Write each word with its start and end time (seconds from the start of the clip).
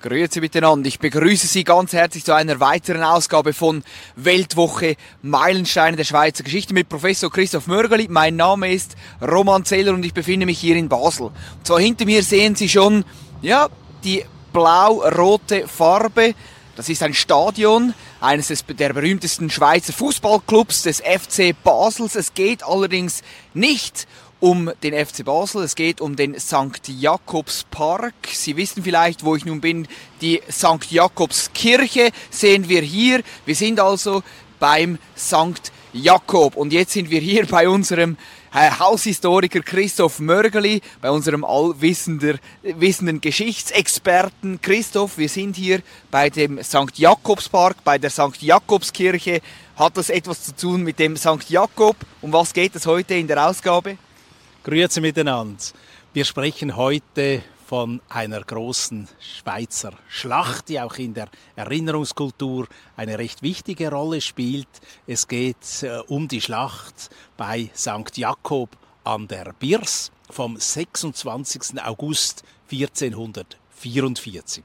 Grüezi 0.00 0.40
miteinander. 0.40 0.86
Ich 0.86 1.00
begrüße 1.00 1.48
Sie 1.48 1.64
ganz 1.64 1.92
herzlich 1.92 2.24
zu 2.24 2.32
einer 2.32 2.60
weiteren 2.60 3.02
Ausgabe 3.02 3.52
von 3.52 3.82
Weltwoche 4.14 4.94
Meilensteine 5.22 5.96
der 5.96 6.04
Schweizer 6.04 6.44
Geschichte 6.44 6.72
mit 6.72 6.88
Professor 6.88 7.32
Christoph 7.32 7.66
Mörgeli. 7.66 8.06
Mein 8.08 8.36
Name 8.36 8.72
ist 8.72 8.94
Roman 9.20 9.64
Zeller 9.64 9.92
und 9.94 10.04
ich 10.04 10.14
befinde 10.14 10.46
mich 10.46 10.60
hier 10.60 10.76
in 10.76 10.88
Basel. 10.88 11.26
Und 11.26 11.66
zwar 11.66 11.80
hinter 11.80 12.04
mir 12.04 12.22
sehen 12.22 12.54
Sie 12.54 12.68
schon, 12.68 13.04
ja, 13.42 13.68
die 14.04 14.24
blau-rote 14.52 15.66
Farbe. 15.66 16.34
Das 16.76 16.88
ist 16.88 17.02
ein 17.02 17.12
Stadion 17.12 17.92
eines 18.20 18.48
des, 18.48 18.64
der 18.66 18.92
berühmtesten 18.92 19.50
Schweizer 19.50 19.92
Fußballclubs 19.92 20.84
des 20.84 21.00
FC 21.00 21.56
Basels. 21.64 22.14
Es 22.14 22.34
geht 22.34 22.62
allerdings 22.62 23.22
nicht 23.52 24.06
den 24.40 25.06
FC 25.06 25.24
Basel. 25.24 25.62
Es 25.62 25.74
geht 25.74 26.00
um 26.00 26.14
den 26.14 26.38
St. 26.38 26.86
Jakobs 26.86 27.64
Park. 27.70 28.14
Sie 28.32 28.56
wissen 28.56 28.82
vielleicht, 28.82 29.24
wo 29.24 29.34
ich 29.34 29.44
nun 29.44 29.60
bin. 29.60 29.88
Die 30.20 30.40
St. 30.50 30.90
Jakobs 30.90 31.50
Kirche 31.52 32.10
sehen 32.30 32.68
wir 32.68 32.82
hier. 32.82 33.22
Wir 33.46 33.54
sind 33.54 33.80
also 33.80 34.22
beim 34.60 34.98
St. 35.16 35.72
Jakob. 35.92 36.56
Und 36.56 36.72
jetzt 36.72 36.92
sind 36.92 37.10
wir 37.10 37.20
hier 37.20 37.46
bei 37.46 37.68
unserem 37.68 38.16
äh, 38.54 38.70
Haushistoriker 38.78 39.60
Christoph 39.60 40.20
Mörgeli, 40.20 40.82
bei 41.00 41.10
unserem 41.10 41.44
allwissenden 41.44 42.38
wissenden 42.62 43.20
Geschichtsexperten 43.20 44.60
Christoph. 44.60 45.18
Wir 45.18 45.28
sind 45.28 45.56
hier 45.56 45.80
bei 46.10 46.30
dem 46.30 46.62
St. 46.62 46.96
Jakobspark, 46.96 47.82
bei 47.84 47.98
der 47.98 48.10
St. 48.10 48.40
Jakobskirche. 48.40 49.40
Hat 49.76 49.96
das 49.96 50.10
etwas 50.10 50.44
zu 50.44 50.56
tun 50.56 50.82
mit 50.82 50.98
dem 50.98 51.16
St. 51.16 51.48
Jakob? 51.48 51.96
Um 52.20 52.32
was 52.32 52.52
geht 52.52 52.74
es 52.74 52.86
heute 52.86 53.14
in 53.14 53.26
der 53.26 53.48
Ausgabe? 53.48 53.96
Grüezi 54.68 55.00
miteinander. 55.00 55.64
Wir 56.12 56.26
sprechen 56.26 56.76
heute 56.76 57.42
von 57.66 58.02
einer 58.10 58.42
großen 58.42 59.08
Schweizer 59.18 59.94
Schlacht, 60.10 60.68
die 60.68 60.78
auch 60.78 60.96
in 60.96 61.14
der 61.14 61.30
Erinnerungskultur 61.56 62.68
eine 62.94 63.18
recht 63.18 63.40
wichtige 63.40 63.90
Rolle 63.90 64.20
spielt. 64.20 64.68
Es 65.06 65.26
geht 65.26 65.82
äh, 65.84 66.00
um 66.08 66.28
die 66.28 66.42
Schlacht 66.42 67.08
bei 67.38 67.70
St. 67.74 68.18
Jakob 68.18 68.76
an 69.04 69.26
der 69.26 69.54
Birs 69.58 70.12
vom 70.28 70.58
26. 70.58 71.82
August 71.82 72.44
1444. 72.70 74.64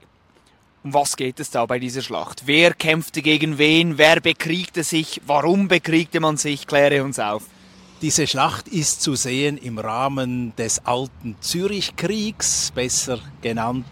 Um 0.84 0.94
was 0.94 1.16
geht 1.16 1.40
es 1.40 1.50
da 1.50 1.66
bei 1.66 1.80
dieser 1.80 2.02
Schlacht? 2.02 2.42
Wer 2.46 2.74
kämpfte 2.74 3.22
gegen 3.22 3.58
wen? 3.58 3.98
Wer 3.98 4.20
bekriegte 4.20 4.84
sich? 4.84 5.22
Warum 5.26 5.70
bekriegte 5.70 6.20
man 6.20 6.36
sich? 6.36 6.68
Kläre 6.68 7.06
uns 7.06 7.20
auf. 7.20 7.44
Diese 8.04 8.28
Schlacht 8.28 8.68
ist 8.68 9.02
zu 9.02 9.16
sehen 9.16 9.58
im 9.58 9.78
Rahmen 9.78 10.54
des 10.58 10.86
alten 10.86 11.38
Zürichkriegs, 11.40 12.74
besser 12.76 13.20
genannt 13.42 13.86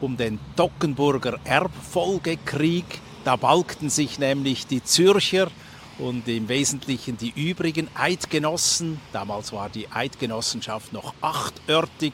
um 0.00 0.16
den 0.16 0.38
Toggenburger 0.54 1.40
Erbfolgekrieg. 1.42 2.84
Da 3.24 3.34
balgten 3.34 3.90
sich 3.90 4.20
nämlich 4.20 4.68
die 4.68 4.84
Zürcher 4.84 5.50
und 5.98 6.28
im 6.28 6.48
Wesentlichen 6.48 7.18
die 7.18 7.32
übrigen 7.34 7.88
Eidgenossen, 7.96 9.00
damals 9.12 9.52
war 9.52 9.68
die 9.68 9.88
Eidgenossenschaft 9.90 10.92
noch 10.92 11.12
achtörtig, 11.20 12.12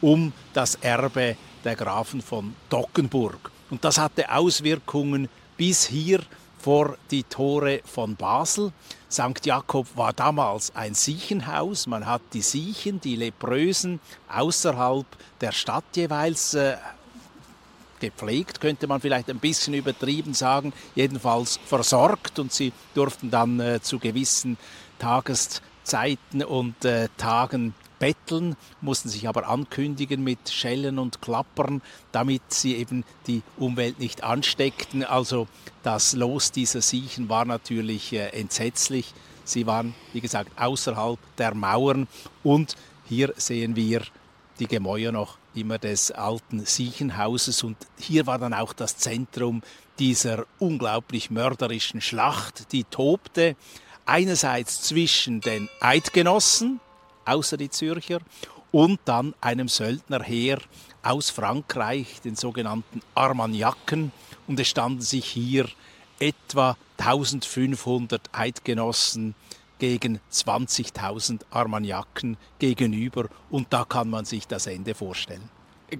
um 0.00 0.32
das 0.54 0.74
Erbe 0.74 1.36
der 1.62 1.76
Grafen 1.76 2.20
von 2.20 2.52
Toggenburg. 2.68 3.52
Und 3.70 3.84
das 3.84 3.98
hatte 3.98 4.28
Auswirkungen 4.32 5.28
bis 5.56 5.86
hier 5.86 6.18
vor 6.64 6.96
die 7.10 7.24
Tore 7.24 7.82
von 7.84 8.16
Basel. 8.16 8.72
St. 9.12 9.44
Jakob 9.44 9.86
war 9.98 10.14
damals 10.14 10.74
ein 10.74 10.94
Siechenhaus. 10.94 11.86
Man 11.86 12.06
hat 12.06 12.22
die 12.32 12.40
Siechen, 12.40 13.02
die 13.02 13.16
Leprösen, 13.16 14.00
außerhalb 14.30 15.04
der 15.42 15.52
Stadt 15.52 15.84
jeweils 15.94 16.54
äh, 16.54 16.78
gepflegt, 18.00 18.62
könnte 18.62 18.86
man 18.86 19.02
vielleicht 19.02 19.28
ein 19.28 19.40
bisschen 19.40 19.74
übertrieben 19.74 20.32
sagen, 20.32 20.72
jedenfalls 20.94 21.60
versorgt 21.66 22.38
und 22.38 22.50
sie 22.50 22.72
durften 22.94 23.30
dann 23.30 23.60
äh, 23.60 23.82
zu 23.82 23.98
gewissen 23.98 24.56
Tageszeiten 24.98 26.42
und 26.42 26.82
äh, 26.86 27.10
Tagen 27.18 27.74
betteln, 28.04 28.54
mussten 28.82 29.08
sich 29.08 29.26
aber 29.28 29.48
ankündigen 29.48 30.22
mit 30.22 30.50
Schellen 30.50 30.98
und 30.98 31.22
Klappern, 31.22 31.80
damit 32.12 32.42
sie 32.48 32.76
eben 32.76 33.02
die 33.26 33.40
Umwelt 33.56 33.98
nicht 33.98 34.22
ansteckten. 34.22 35.04
Also 35.04 35.48
das 35.82 36.12
Los 36.12 36.52
dieser 36.52 36.82
Siechen 36.82 37.30
war 37.30 37.46
natürlich 37.46 38.12
äh, 38.12 38.26
entsetzlich. 38.38 39.14
Sie 39.44 39.66
waren, 39.66 39.94
wie 40.12 40.20
gesagt, 40.20 40.50
außerhalb 40.60 41.18
der 41.38 41.54
Mauern 41.54 42.06
und 42.42 42.76
hier 43.06 43.32
sehen 43.38 43.74
wir 43.74 44.02
die 44.58 44.66
Gemäuer 44.66 45.10
noch 45.10 45.38
immer 45.54 45.78
des 45.78 46.10
alten 46.10 46.66
Siechenhauses 46.66 47.62
und 47.62 47.78
hier 47.98 48.26
war 48.26 48.38
dann 48.38 48.52
auch 48.52 48.74
das 48.74 48.98
Zentrum 48.98 49.62
dieser 49.98 50.44
unglaublich 50.58 51.30
mörderischen 51.30 52.02
Schlacht, 52.02 52.70
die 52.72 52.84
tobte 52.84 53.56
einerseits 54.04 54.82
zwischen 54.82 55.40
den 55.40 55.70
Eidgenossen, 55.80 56.80
außer 57.24 57.56
die 57.56 57.70
Zürcher, 57.70 58.20
und 58.74 58.98
dann 59.04 59.34
einem 59.40 59.68
Söldnerheer 59.68 60.58
aus 61.04 61.30
Frankreich, 61.30 62.20
den 62.22 62.34
sogenannten 62.34 63.02
Armagnacken. 63.14 64.10
Und 64.48 64.58
es 64.58 64.66
standen 64.66 65.00
sich 65.00 65.26
hier 65.26 65.68
etwa 66.18 66.76
1500 66.98 68.20
Eidgenossen 68.32 69.36
gegen 69.78 70.18
20.000 70.32 71.42
Armagnacken 71.50 72.36
gegenüber. 72.58 73.28
Und 73.48 73.72
da 73.72 73.84
kann 73.84 74.10
man 74.10 74.24
sich 74.24 74.48
das 74.48 74.66
Ende 74.66 74.96
vorstellen. 74.96 75.48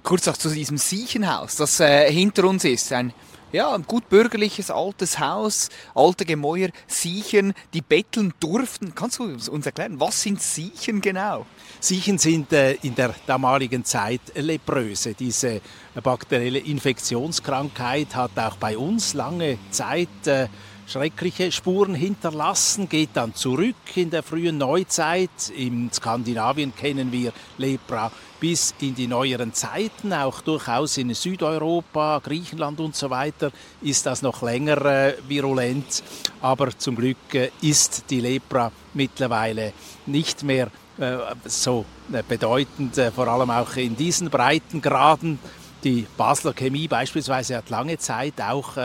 Kurz 0.03 0.27
auch 0.27 0.37
zu 0.37 0.49
diesem 0.49 0.77
Siechenhaus, 0.77 1.55
das 1.55 1.79
äh, 1.79 2.11
hinter 2.11 2.45
uns 2.45 2.63
ist. 2.63 2.91
Ein 2.91 3.13
ja, 3.51 3.73
ein 3.73 3.83
gut 3.83 4.09
bürgerliches 4.09 4.69
altes 4.69 5.17
Haus, 5.17 5.69
alte 5.93 6.25
Gemäuer, 6.25 6.69
Siechen, 6.87 7.53
die 7.73 7.81
betteln 7.81 8.33
durften. 8.41 8.93
Kannst 8.93 9.19
du 9.19 9.23
uns 9.23 9.65
erklären, 9.65 9.97
was 9.97 10.21
sind 10.21 10.41
Siechen 10.41 10.99
genau? 10.99 11.45
Siechen 11.79 12.17
sind 12.17 12.51
äh, 12.51 12.73
in 12.81 12.95
der 12.95 13.15
damaligen 13.25 13.85
Zeit 13.85 14.19
Lepröse. 14.35 15.13
Diese 15.13 15.61
bakterielle 16.03 16.59
Infektionskrankheit 16.59 18.13
hat 18.13 18.37
auch 18.37 18.57
bei 18.57 18.77
uns 18.77 19.13
lange 19.13 19.57
Zeit 19.69 20.27
äh, 20.27 20.47
schreckliche 20.87 21.51
Spuren 21.51 21.95
hinterlassen, 21.95 22.89
geht 22.89 23.11
dann 23.13 23.33
zurück 23.35 23.75
in 23.95 24.09
der 24.09 24.23
frühen 24.23 24.57
Neuzeit. 24.57 25.49
In 25.55 25.91
Skandinavien 25.91 26.75
kennen 26.75 27.11
wir 27.11 27.31
Lepra 27.57 28.11
bis 28.39 28.73
in 28.81 28.95
die 28.95 29.07
neueren 29.07 29.53
Zeiten, 29.53 30.13
auch 30.13 30.41
durchaus 30.41 30.97
in 30.97 31.13
Südeuropa, 31.13 32.19
Griechenland 32.23 32.79
und 32.79 32.95
so 32.95 33.09
weiter, 33.09 33.51
ist 33.81 34.05
das 34.05 34.21
noch 34.21 34.41
länger 34.41 34.85
äh, 34.85 35.13
virulent. 35.27 36.03
Aber 36.41 36.77
zum 36.77 36.95
Glück 36.95 37.33
äh, 37.33 37.51
ist 37.61 38.05
die 38.09 38.21
Lepra 38.21 38.71
mittlerweile 38.93 39.73
nicht 40.05 40.43
mehr 40.43 40.69
äh, 40.97 41.17
so 41.45 41.85
äh, 42.13 42.23
bedeutend, 42.27 42.97
äh, 42.97 43.11
vor 43.11 43.27
allem 43.27 43.49
auch 43.49 43.75
in 43.75 43.95
diesen 43.95 44.29
Breitengraden. 44.29 45.39
Die 45.83 46.07
Basler 46.17 46.53
Chemie 46.53 46.87
beispielsweise 46.87 47.57
hat 47.57 47.69
lange 47.69 47.97
Zeit 47.97 48.41
auch 48.41 48.75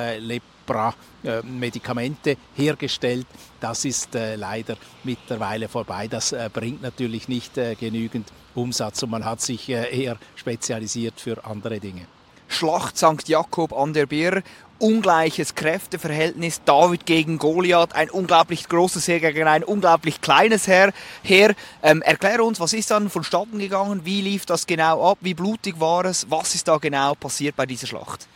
äh, 0.71 0.93
Lepra-Medikamente 1.31 2.37
hergestellt. 2.55 3.27
Das 3.61 3.85
ist 3.85 4.11
leider 4.15 4.77
mittlerweile 5.05 5.69
vorbei. 5.69 6.09
Das 6.09 6.35
bringt 6.53 6.81
natürlich 6.83 7.29
nicht 7.29 7.55
genügend 7.79 8.33
Umsatz 8.55 9.03
und 9.03 9.11
man 9.11 9.25
hat 9.25 9.43
sich 9.43 9.69
eher 9.69 10.17
spezialisiert 10.35 11.21
für 11.21 11.45
andere 11.45 11.79
Dinge. 11.79 12.07
Schlacht 12.49 12.97
St. 12.97 13.29
Jakob 13.29 13.73
an 13.75 13.93
der 13.93 14.07
Bier 14.07 14.43
ungleiches 14.81 15.55
Kräfteverhältnis. 15.55 16.63
David 16.65 17.07
gegen 17.07 17.39
Goliath, 17.39 17.95
ein 17.95 18.11
unglaublich 18.11 18.69
großes 18.69 19.07
Heer 19.07 19.21
gegen 19.21 19.47
ein 19.47 19.63
unglaublich 19.63 20.21
kleines 20.21 20.67
Heer. 20.67 20.93
Heer. 21.23 21.55
Ähm, 21.83 22.03
erklär 22.03 22.43
uns, 22.43 22.59
was 22.59 22.73
ist 22.73 22.91
dann 22.91 23.11
vonstatten 23.11 23.59
gegangen? 23.59 24.05
Wie 24.05 24.23
lief 24.23 24.47
das 24.47 24.67
genau 24.67 25.13
ab? 25.13 25.19
Wie 25.21 25.35
blutig 25.35 25.79
war 25.79 26.07
es? 26.07 26.31
Was 26.31 26.55
ist 26.55 26.67
da 26.67 26.79
genau 26.79 27.15
passiert 27.15 27.57
bei 27.57 27.67
dieser 27.67 27.87
Schlacht? 27.87 28.27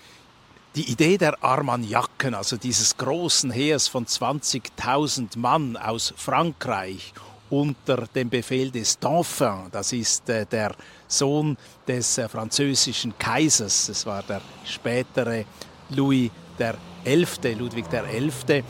Die 0.76 0.90
Idee 0.90 1.18
der 1.18 1.44
Armagnacken, 1.44 2.34
also 2.34 2.56
dieses 2.56 2.96
großen 2.96 3.52
Heers 3.52 3.86
von 3.86 4.06
20.000 4.06 5.38
Mann 5.38 5.76
aus 5.76 6.12
Frankreich 6.16 7.12
unter 7.48 8.08
dem 8.08 8.28
Befehl 8.28 8.72
des 8.72 8.98
Dauphin, 8.98 9.68
das 9.70 9.92
ist 9.92 10.28
äh, 10.28 10.44
der 10.44 10.74
Sohn 11.06 11.56
des 11.86 12.18
äh, 12.18 12.28
französischen 12.28 13.16
Kaisers, 13.16 13.86
das 13.86 14.04
war 14.04 14.24
der 14.24 14.40
spätere 14.64 15.44
Louis 15.90 16.32
XI., 16.58 17.52
Ludwig 17.52 17.84
XI. 17.88 18.64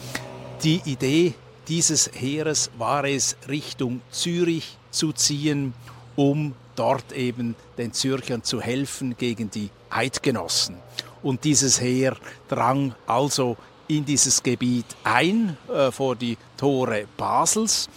Die 0.63 0.83
Idee 0.85 1.33
dieses 1.69 2.11
Heeres 2.13 2.71
war 2.77 3.05
es, 3.05 3.35
Richtung 3.49 4.03
Zürich 4.11 4.77
zu 4.91 5.15
ziehen, 5.15 5.73
um 6.17 6.55
dort 6.77 7.13
eben 7.13 7.57
den 7.79 7.95
Zürchern 7.95 8.43
zu 8.43 8.61
helfen 8.61 9.17
gegen 9.17 9.51
die 9.51 9.71
Eidgenossen. 9.89 10.77
Und 11.25 11.43
dieses 11.43 11.81
Heer 11.81 12.17
drang 12.49 12.95
also 13.07 13.57
in 13.89 14.05
dieses 14.05 14.43
Gebiet 14.43 14.85
ein 15.03 15.57
äh, 15.73 15.91
vor 15.91 16.17
die 16.17 16.37
Tore 16.57 17.07
Basels 17.17 17.89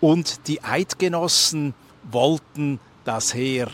und 0.00 0.48
die 0.48 0.62
Eidgenossen 0.62 1.74
wollten 2.10 2.80
das 3.04 3.34
Heer 3.34 3.68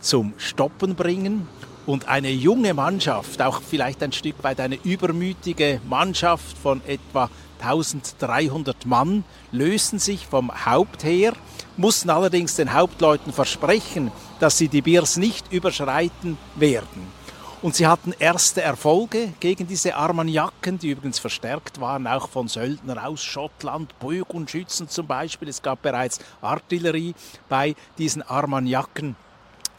zum 0.00 0.32
Stoppen 0.38 0.94
bringen 0.94 1.46
und 1.84 2.08
eine 2.08 2.30
junge 2.30 2.72
Mannschaft, 2.72 3.42
auch 3.42 3.60
vielleicht 3.60 4.02
ein 4.02 4.12
Stück 4.12 4.42
weit 4.42 4.60
eine 4.60 4.78
übermütige 4.82 5.82
Mannschaft 5.86 6.56
von 6.56 6.80
etwa 6.86 7.28
1300 7.60 8.86
Mann, 8.86 9.24
lösen 9.52 9.98
sich 9.98 10.26
vom 10.26 10.50
Hauptheer, 10.64 11.34
mussten 11.76 12.08
allerdings 12.08 12.56
den 12.56 12.72
Hauptleuten 12.72 13.32
versprechen, 13.34 14.10
dass 14.40 14.56
sie 14.56 14.68
die 14.68 14.82
Biers 14.82 15.18
nicht 15.18 15.52
überschreiten 15.52 16.38
werden. 16.56 17.23
Und 17.64 17.74
sie 17.74 17.86
hatten 17.86 18.12
erste 18.18 18.60
Erfolge 18.60 19.32
gegen 19.40 19.66
diese 19.66 19.94
Armagnacken, 19.94 20.78
die 20.78 20.90
übrigens 20.90 21.18
verstärkt 21.18 21.80
waren, 21.80 22.06
auch 22.06 22.28
von 22.28 22.46
Söldnern 22.46 22.98
aus 22.98 23.24
Schottland, 23.24 23.98
Bogenschützen 24.00 24.90
zum 24.90 25.06
Beispiel. 25.06 25.48
Es 25.48 25.62
gab 25.62 25.80
bereits 25.80 26.18
Artillerie 26.42 27.14
bei 27.48 27.74
diesen 27.96 28.20
Armagnacken. 28.20 29.16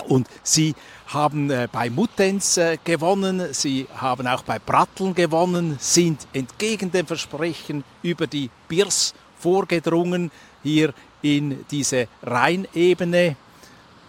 Und 0.08 0.28
sie 0.42 0.74
haben 1.10 1.52
äh, 1.52 1.68
bei 1.72 1.92
Muttenz 1.92 2.58
äh, 2.58 2.80
gewonnen, 2.84 3.54
sie 3.54 3.86
haben 3.96 4.26
auch 4.26 4.42
bei 4.42 4.58
Bratteln 4.58 5.14
gewonnen, 5.14 5.78
sind 5.80 6.26
entgegen 6.34 6.92
dem 6.92 7.06
Versprechen 7.06 7.84
über 8.02 8.26
die 8.26 8.50
Birs 8.68 9.14
vorgedrungen, 9.38 10.32
hier 10.64 10.92
in 11.22 11.64
diese 11.70 12.08
Rheinebene 12.24 13.36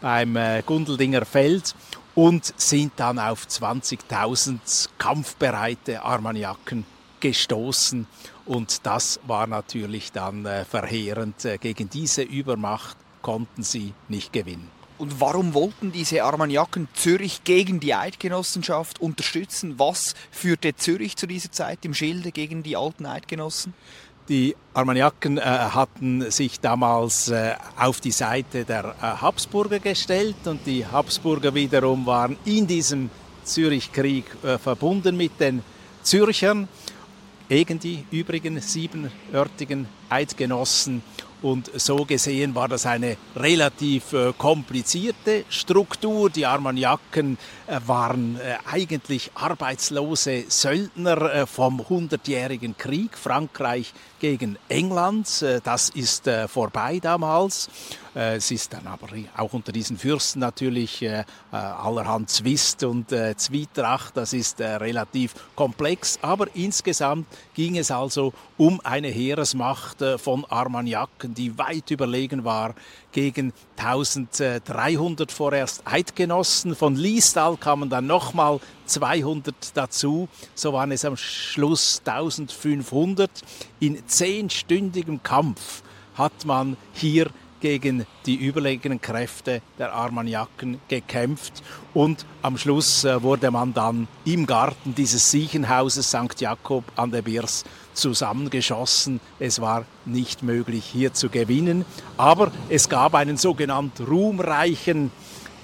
beim 0.00 0.36
äh, 0.36 0.62
Gundeldinger 0.64 1.26
Feld 1.26 1.74
und 2.16 2.52
sind 2.56 2.94
dann 2.96 3.20
auf 3.20 3.46
20.000 3.46 4.88
kampfbereite 4.98 6.02
Armagnacken 6.02 6.84
gestoßen. 7.20 8.06
Und 8.46 8.84
das 8.86 9.20
war 9.26 9.46
natürlich 9.46 10.12
dann 10.12 10.44
äh, 10.46 10.64
verheerend. 10.64 11.44
Äh, 11.44 11.58
gegen 11.58 11.88
diese 11.90 12.22
Übermacht 12.22 12.96
konnten 13.22 13.62
sie 13.62 13.92
nicht 14.08 14.32
gewinnen. 14.32 14.70
Und 14.98 15.20
warum 15.20 15.52
wollten 15.52 15.92
diese 15.92 16.24
Armagnacken 16.24 16.88
Zürich 16.94 17.44
gegen 17.44 17.80
die 17.80 17.94
Eidgenossenschaft 17.94 18.98
unterstützen? 18.98 19.78
Was 19.78 20.14
führte 20.30 20.74
Zürich 20.74 21.16
zu 21.16 21.26
dieser 21.26 21.52
Zeit 21.52 21.84
im 21.84 21.92
Schilde 21.92 22.32
gegen 22.32 22.62
die 22.62 22.78
alten 22.78 23.04
Eidgenossen? 23.04 23.74
Die 24.28 24.56
Armagnacken 24.74 25.38
äh, 25.38 25.42
hatten 25.42 26.30
sich 26.32 26.58
damals 26.58 27.28
äh, 27.28 27.54
auf 27.78 28.00
die 28.00 28.10
Seite 28.10 28.64
der 28.64 28.96
äh, 29.00 29.02
Habsburger 29.02 29.78
gestellt 29.78 30.46
und 30.46 30.66
die 30.66 30.84
Habsburger 30.84 31.54
wiederum 31.54 32.04
waren 32.06 32.36
in 32.44 32.66
diesem 32.66 33.08
Zürichkrieg 33.44 34.24
äh, 34.42 34.58
verbunden 34.58 35.16
mit 35.16 35.38
den 35.38 35.62
Zürchern. 36.02 36.66
Gegen 37.48 37.78
die 37.78 38.04
übrigen 38.10 38.60
siebenörtigen 38.60 39.86
Eidgenossen 40.08 41.02
und 41.42 41.70
so 41.78 42.04
gesehen 42.04 42.54
war 42.54 42.68
das 42.68 42.86
eine 42.86 43.16
relativ 43.36 44.12
äh, 44.12 44.32
komplizierte 44.36 45.44
Struktur. 45.48 46.30
Die 46.30 46.46
Armagnacken 46.46 47.38
äh, 47.66 47.78
waren 47.86 48.38
äh, 48.40 48.56
eigentlich 48.70 49.30
arbeitslose 49.34 50.44
Söldner 50.48 51.34
äh, 51.34 51.46
vom 51.46 51.88
Hundertjährigen 51.88 52.76
Krieg, 52.76 53.16
Frankreich 53.18 53.92
gegen 54.18 54.58
England. 54.68 55.42
Äh, 55.42 55.60
das 55.62 55.90
ist 55.90 56.26
äh, 56.26 56.48
vorbei 56.48 56.98
damals. 57.00 57.68
Es 58.18 58.50
ist 58.50 58.72
dann 58.72 58.86
aber 58.86 59.08
auch 59.36 59.52
unter 59.52 59.72
diesen 59.72 59.98
Fürsten 59.98 60.38
natürlich 60.38 61.06
allerhand 61.50 62.30
Zwist 62.30 62.82
und 62.82 63.10
Zwietracht. 63.10 64.16
Das 64.16 64.32
ist 64.32 64.58
relativ 64.58 65.34
komplex. 65.54 66.18
Aber 66.22 66.46
insgesamt 66.54 67.26
ging 67.52 67.76
es 67.76 67.90
also 67.90 68.32
um 68.56 68.80
eine 68.82 69.08
Heeresmacht 69.08 69.98
von 70.16 70.46
Armagnacken, 70.46 71.34
die 71.34 71.58
weit 71.58 71.90
überlegen 71.90 72.42
war 72.42 72.74
gegen 73.12 73.52
1300 73.76 75.30
vorerst 75.30 75.82
Eidgenossen. 75.84 76.74
Von 76.74 76.96
Liestal 76.96 77.58
kamen 77.58 77.90
dann 77.90 78.06
nochmal 78.06 78.60
200 78.86 79.54
dazu. 79.74 80.26
So 80.54 80.72
waren 80.72 80.90
es 80.90 81.04
am 81.04 81.18
Schluss 81.18 82.00
1500. 82.06 83.30
In 83.78 84.08
zehnstündigem 84.08 85.22
Kampf 85.22 85.82
hat 86.14 86.46
man 86.46 86.78
hier 86.94 87.26
gegen 87.60 88.06
die 88.26 88.36
überlegenen 88.36 89.00
Kräfte 89.00 89.62
der 89.78 89.92
Armagnacken 89.92 90.80
gekämpft 90.88 91.62
und 91.94 92.26
am 92.42 92.58
Schluss 92.58 93.04
äh, 93.04 93.22
wurde 93.22 93.50
man 93.50 93.72
dann 93.72 94.08
im 94.24 94.46
Garten 94.46 94.94
dieses 94.94 95.30
Siechenhauses 95.30 96.08
St. 96.08 96.40
Jakob 96.40 96.84
an 96.96 97.10
der 97.10 97.22
Birs 97.22 97.64
zusammengeschossen. 97.94 99.20
Es 99.38 99.60
war 99.60 99.84
nicht 100.04 100.42
möglich 100.42 100.84
hier 100.84 101.14
zu 101.14 101.28
gewinnen, 101.28 101.84
aber 102.16 102.52
es 102.68 102.88
gab 102.88 103.14
einen 103.14 103.36
sogenannten 103.36 104.04
ruhmreichen, 104.04 105.10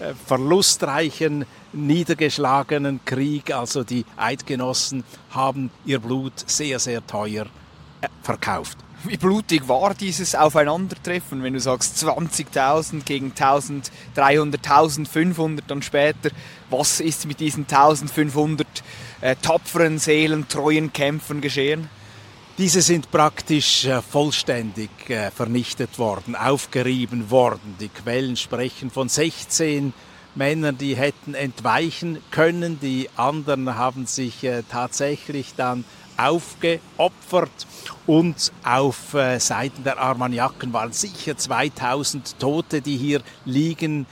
äh, 0.00 0.14
verlustreichen, 0.26 1.44
niedergeschlagenen 1.72 3.04
Krieg. 3.04 3.54
Also 3.54 3.84
die 3.84 4.04
Eidgenossen 4.16 5.04
haben 5.30 5.70
ihr 5.84 5.98
Blut 5.98 6.32
sehr, 6.46 6.78
sehr 6.78 7.06
teuer 7.06 7.46
äh, 8.00 8.08
verkauft. 8.22 8.78
Wie 9.04 9.16
blutig 9.16 9.66
war 9.69 9.94
dieses 9.94 10.34
Aufeinandertreffen, 10.34 11.43
wenn 11.43 11.54
du 11.54 11.60
sagst 11.60 11.96
20.000 12.04 13.04
gegen 13.04 13.32
1.300, 13.32 13.90
1.500 14.16 15.61
dann 15.66 15.82
später? 15.82 16.30
Was 16.71 17.00
ist 17.00 17.26
mit 17.26 17.40
diesen 17.40 17.66
1.500 17.66 18.64
äh, 19.21 19.35
tapferen 19.42 19.99
Seelen, 19.99 20.47
treuen 20.49 20.92
Kämpfern 20.92 21.40
geschehen? 21.40 21.88
Diese 22.59 22.82
sind 22.82 23.11
praktisch 23.11 23.87
äh, 23.87 24.02
vollständig 24.02 24.90
äh, 25.09 25.30
vernichtet 25.30 25.99
worden, 25.99 26.37
aufgerieben 26.37 27.30
worden. 27.30 27.76
Die 27.80 27.88
Quellen 27.88 28.37
sprechen 28.37 28.90
von 28.90 29.09
16 29.09 29.92
Männern, 30.35 30.78
die 30.78 30.94
hätten 30.94 31.35
entweichen 31.35 32.18
können. 32.30 32.78
Die 32.80 33.09
anderen 33.16 33.75
haben 33.75 34.06
sich 34.06 34.44
äh, 34.44 34.62
tatsächlich 34.71 35.54
dann 35.56 35.85
aufgeopfert 36.23 37.67
und 38.07 38.52
auf 38.64 39.14
äh, 39.14 39.38
Seiten 39.38 39.85
der 39.85 39.99
Armagnacken 39.99 40.73
waren 40.73 40.93
sicher 40.93 41.37
2000 41.37 42.38
Tote, 42.38 42.81
die 42.81 42.97
hier 42.97 43.23
liegen. 43.45 44.07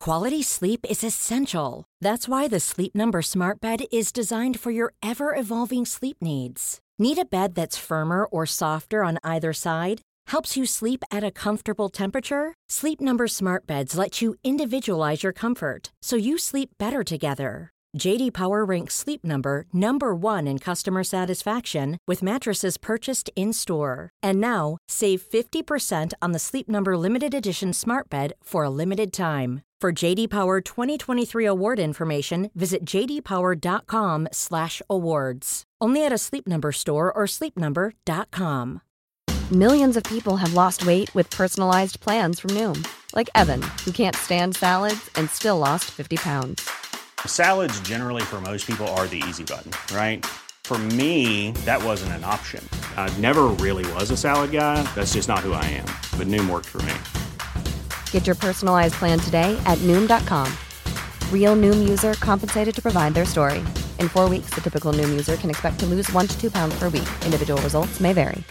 Quality 0.00 0.42
sleep 0.42 0.86
is 0.88 1.02
essential. 1.02 1.84
That's 2.00 2.28
why 2.28 2.46
the 2.46 2.60
Sleep 2.60 2.94
Number 2.94 3.22
Smart 3.22 3.60
Bed 3.60 3.86
is 3.90 4.12
designed 4.12 4.60
for 4.60 4.70
your 4.70 4.92
ever 5.02 5.34
evolving 5.34 5.84
sleep 5.84 6.18
needs. 6.20 6.78
Need 6.96 7.18
a 7.18 7.24
bed 7.24 7.56
that's 7.56 7.76
firmer 7.76 8.24
or 8.26 8.46
softer 8.46 9.02
on 9.02 9.18
either 9.24 9.52
side? 9.52 10.02
Helps 10.28 10.56
you 10.56 10.64
sleep 10.64 11.02
at 11.10 11.24
a 11.24 11.32
comfortable 11.32 11.88
temperature? 11.88 12.54
Sleep 12.68 13.00
Number 13.00 13.26
Smart 13.26 13.66
Beds 13.66 13.98
let 13.98 14.22
you 14.22 14.36
individualize 14.44 15.24
your 15.24 15.32
comfort 15.32 15.92
so 16.02 16.14
you 16.14 16.38
sleep 16.38 16.70
better 16.78 17.02
together. 17.02 17.72
JD 17.96 18.32
Power 18.32 18.64
ranks 18.64 18.94
Sleep 18.94 19.24
Number 19.24 19.64
number 19.72 20.14
1 20.14 20.46
in 20.46 20.58
customer 20.58 21.02
satisfaction 21.02 21.98
with 22.06 22.22
mattresses 22.22 22.76
purchased 22.76 23.30
in-store. 23.34 24.10
And 24.22 24.38
now, 24.40 24.76
save 24.88 25.22
50% 25.22 26.12
on 26.20 26.32
the 26.32 26.38
Sleep 26.38 26.68
Number 26.68 26.98
limited 26.98 27.32
edition 27.34 27.72
Smart 27.72 28.10
Bed 28.10 28.34
for 28.42 28.64
a 28.64 28.70
limited 28.70 29.12
time. 29.12 29.62
For 29.80 29.92
JD 29.92 30.30
Power 30.30 30.60
2023 30.60 31.46
award 31.46 31.78
information, 31.78 32.50
visit 32.54 32.84
jdpower.com/awards. 32.84 35.62
Only 35.80 36.04
at 36.04 36.12
a 36.12 36.18
Sleep 36.18 36.46
Number 36.46 36.72
store 36.72 37.10
or 37.12 37.26
sleepnumber.com. 37.26 38.80
Millions 39.52 39.96
of 39.96 40.02
people 40.04 40.36
have 40.38 40.54
lost 40.54 40.86
weight 40.86 41.14
with 41.14 41.30
personalized 41.30 42.00
plans 42.00 42.40
from 42.40 42.50
Noom 42.50 42.84
Like 43.14 43.30
Evan, 43.34 43.62
who 43.84 43.92
can't 43.92 44.16
stand 44.16 44.56
salads 44.56 45.08
and 45.14 45.30
still 45.30 45.58
lost 45.58 45.84
50 45.84 46.16
pounds. 46.16 46.68
Salads, 47.28 47.78
generally, 47.82 48.22
for 48.22 48.40
most 48.40 48.66
people, 48.66 48.88
are 48.98 49.06
the 49.06 49.22
easy 49.28 49.44
button, 49.44 49.70
right? 49.94 50.26
For 50.64 50.76
me, 50.98 51.52
that 51.64 51.80
wasn't 51.80 52.10
an 52.14 52.24
option. 52.24 52.68
I 52.96 53.08
never 53.20 53.44
really 53.64 53.86
was 53.92 54.10
a 54.10 54.16
salad 54.16 54.50
guy. 54.50 54.82
That's 54.96 55.12
just 55.12 55.28
not 55.28 55.46
who 55.46 55.52
I 55.52 55.64
am. 55.66 55.86
But 56.18 56.26
Noom 56.26 56.50
worked 56.50 56.66
for 56.66 56.82
me. 56.82 56.94
Get 58.10 58.26
your 58.26 58.34
personalized 58.34 58.94
plan 58.94 59.20
today 59.20 59.56
at 59.64 59.78
Noom.com. 59.86 60.52
Real 61.30 61.54
Noom 61.54 61.88
user 61.88 62.14
compensated 62.14 62.74
to 62.74 62.82
provide 62.82 63.14
their 63.14 63.24
story. 63.24 63.58
In 64.00 64.08
four 64.08 64.28
weeks, 64.28 64.50
the 64.56 64.60
typical 64.60 64.92
Noom 64.92 65.10
user 65.10 65.36
can 65.36 65.50
expect 65.50 65.78
to 65.78 65.86
lose 65.86 66.12
one 66.12 66.26
to 66.26 66.36
two 66.40 66.50
pounds 66.50 66.76
per 66.80 66.88
week. 66.88 67.08
Individual 67.24 67.62
results 67.62 68.00
may 68.00 68.12
vary. 68.12 68.42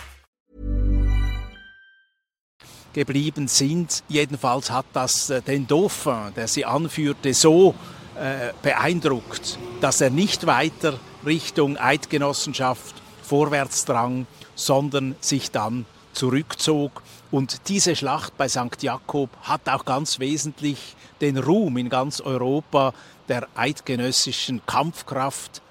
Geblieben 2.96 3.50
sind. 3.50 4.03
Jedenfalls 4.08 4.72
hat 4.72 4.86
das 4.94 5.29
äh, 5.29 5.41
den 5.41 5.67
Dauphin, 5.67 6.34
der 6.34 6.48
sie 6.48 6.63
anführte, 6.63 7.34
so 7.34 7.75
äh, 8.15 8.53
beeindruckt, 8.62 9.57
dass 9.81 10.01
er 10.01 10.10
nicht 10.10 10.45
weiter 10.45 11.00
Richtung 11.25 11.77
Eidgenossenschaft 11.77 12.95
vorwärts 13.22 13.86
drang, 13.86 14.27
sondern 14.55 15.15
sich 15.19 15.51
dann 15.51 15.86
zurückzog. 16.13 17.01
Und 17.31 17.67
diese 17.67 17.95
Schlacht 17.95 18.38
bei 18.38 18.48
St. 18.48 18.81
Jakob 18.81 19.29
hat 19.41 19.67
auch 19.67 19.86
ganz 19.86 20.19
wesentlich 20.19 20.95
den 21.22 21.38
Ruhm 21.38 21.77
in 21.77 21.89
ganz 21.89 22.22
Europa 22.22 22.93
der 23.27 23.48
eidgenössischen 23.55 24.62
Kampfkraft 24.65 25.62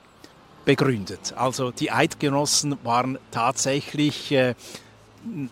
begründet. 0.64 1.34
Also 1.36 1.70
die 1.70 1.90
Eidgenossen 1.90 2.76
waren 2.84 3.18
tatsächlich 3.30 4.32
äh, 4.32 4.54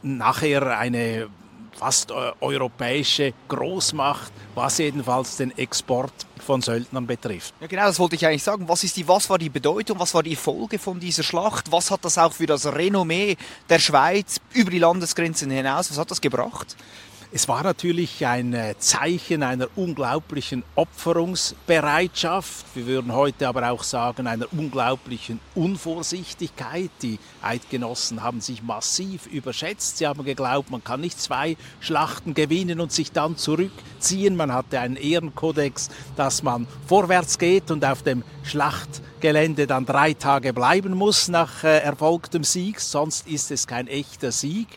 nachher 0.02 0.78
eine 0.78 1.28
fast 1.76 2.12
europäische 2.40 3.32
Großmacht, 3.48 4.32
was 4.54 4.78
jedenfalls 4.78 5.36
den 5.36 5.56
Export 5.56 6.12
von 6.42 6.60
Söldnern 6.60 7.06
betrifft. 7.06 7.54
Ja, 7.60 7.66
genau, 7.66 7.86
das 7.86 7.98
wollte 7.98 8.16
ich 8.16 8.26
eigentlich 8.26 8.42
sagen. 8.42 8.68
Was, 8.68 8.84
ist 8.84 8.96
die, 8.96 9.06
was 9.06 9.30
war 9.30 9.38
die 9.38 9.48
Bedeutung, 9.48 9.98
was 9.98 10.14
war 10.14 10.22
die 10.22 10.36
Folge 10.36 10.78
von 10.78 11.00
dieser 11.00 11.22
Schlacht? 11.22 11.70
Was 11.70 11.90
hat 11.90 12.04
das 12.04 12.18
auch 12.18 12.32
für 12.32 12.46
das 12.46 12.66
Renommee 12.66 13.36
der 13.68 13.78
Schweiz 13.78 14.40
über 14.52 14.70
die 14.70 14.78
Landesgrenzen 14.78 15.50
hinaus, 15.50 15.90
was 15.90 15.98
hat 15.98 16.10
das 16.10 16.20
gebracht? 16.20 16.76
Es 17.34 17.48
war 17.48 17.62
natürlich 17.62 18.26
ein 18.26 18.52
äh, 18.52 18.74
Zeichen 18.76 19.42
einer 19.42 19.68
unglaublichen 19.74 20.64
Opferungsbereitschaft. 20.74 22.66
Wir 22.74 22.86
würden 22.86 23.14
heute 23.14 23.48
aber 23.48 23.70
auch 23.70 23.84
sagen, 23.84 24.26
einer 24.26 24.44
unglaublichen 24.52 25.40
Unvorsichtigkeit. 25.54 26.90
Die 27.00 27.18
Eidgenossen 27.40 28.22
haben 28.22 28.42
sich 28.42 28.62
massiv 28.62 29.24
überschätzt. 29.28 29.96
Sie 29.96 30.06
haben 30.06 30.24
geglaubt, 30.24 30.70
man 30.70 30.84
kann 30.84 31.00
nicht 31.00 31.18
zwei 31.18 31.56
Schlachten 31.80 32.34
gewinnen 32.34 32.80
und 32.80 32.92
sich 32.92 33.12
dann 33.12 33.38
zurückziehen. 33.38 34.36
Man 34.36 34.52
hatte 34.52 34.80
einen 34.80 34.96
Ehrenkodex, 34.96 35.88
dass 36.16 36.42
man 36.42 36.66
vorwärts 36.86 37.38
geht 37.38 37.70
und 37.70 37.82
auf 37.82 38.02
dem 38.02 38.24
Schlachtgelände 38.42 39.66
dann 39.66 39.86
drei 39.86 40.12
Tage 40.12 40.52
bleiben 40.52 40.92
muss 40.94 41.28
nach 41.28 41.64
äh, 41.64 41.78
erfolgtem 41.78 42.44
Sieg. 42.44 42.78
Sonst 42.78 43.26
ist 43.26 43.50
es 43.50 43.66
kein 43.66 43.86
echter 43.86 44.32
Sieg. 44.32 44.68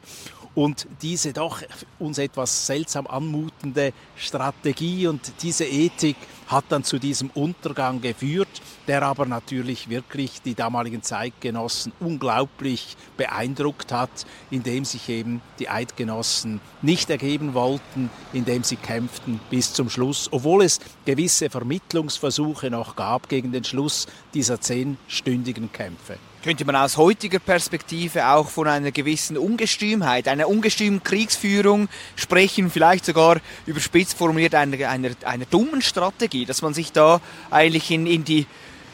Und 0.55 0.87
diese 1.01 1.33
doch 1.33 1.61
uns 1.99 2.17
etwas 2.17 2.65
seltsam 2.65 3.07
anmutende 3.07 3.91
Strategie 4.15 5.05
und 5.07 5.33
diese 5.41 5.65
Ethik 5.65 6.15
hat 6.47 6.65
dann 6.69 6.85
zu 6.85 6.97
diesem 6.97 7.29
Untergang 7.31 7.99
geführt, 7.99 8.47
der 8.87 9.03
aber 9.03 9.25
natürlich 9.25 9.89
wirklich 9.89 10.41
die 10.41 10.55
damaligen 10.55 11.03
Zeitgenossen 11.03 11.91
unglaublich 11.99 12.95
beeindruckt 13.17 13.91
hat, 13.91 14.09
indem 14.49 14.85
sich 14.85 15.09
eben 15.09 15.41
die 15.59 15.67
Eidgenossen 15.67 16.61
nicht 16.81 17.09
ergeben 17.09 17.53
wollten, 17.53 18.09
indem 18.31 18.63
sie 18.63 18.77
kämpften 18.77 19.41
bis 19.49 19.73
zum 19.73 19.89
Schluss, 19.89 20.29
obwohl 20.31 20.63
es 20.63 20.79
gewisse 21.05 21.49
Vermittlungsversuche 21.49 22.69
noch 22.69 22.95
gab 22.95 23.27
gegen 23.27 23.51
den 23.51 23.65
Schluss 23.65 24.07
dieser 24.33 24.61
zehnstündigen 24.61 25.71
Kämpfe 25.73 26.17
könnte 26.45 26.63
man 26.63 26.75
aus 26.75 26.97
heutiger 26.97 27.39
Perspektive 27.39 28.27
auch 28.27 28.49
von 28.49 28.67
einer 28.67 28.91
gewissen 28.91 29.35
Ungestümheit, 29.35 30.27
einer 30.27 30.47
ungestümen 30.47 31.03
Kriegsführung 31.03 31.89
sprechen, 32.15 32.69
vielleicht 32.69 33.03
sogar 33.03 33.37
überspitzt 33.65 34.15
formuliert 34.15 34.53
einer, 34.53 34.87
einer, 34.87 35.09
einer 35.25 35.45
dummen 35.45 35.81
Strategie, 35.81 36.45
dass 36.45 36.61
man 36.61 36.75
sich 36.75 36.91
da 36.91 37.19
eigentlich 37.49 37.89
in, 37.89 38.05
in, 38.05 38.23
die, 38.25 38.45